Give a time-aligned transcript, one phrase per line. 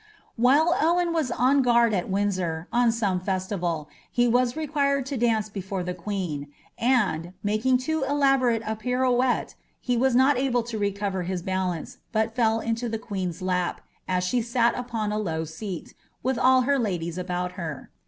[0.01, 0.03] H^
[0.35, 5.15] While Owen was on guard ai Windsor, on some festival, he was re Bj^njred to
[5.15, 6.47] dance' before the queen;
[6.79, 11.99] and, making too elaborate a piroi^ eiW} he was not able to recover his balance,
[12.11, 15.93] but fell into the queen'a lap, aa she sat upon a low seaU'
[16.23, 17.91] with all her ladies about her.